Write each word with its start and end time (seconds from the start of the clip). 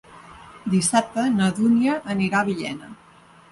Dissabte 0.75 1.27
na 1.35 1.51
Dúnia 1.61 1.99
anirà 2.17 2.43
a 2.43 2.51
Villena. 2.51 2.93